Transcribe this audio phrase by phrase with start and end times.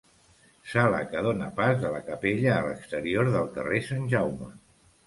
[0.71, 4.53] Sala que dóna pas de la Capella a l'exterior del Carrer Sant Jaume.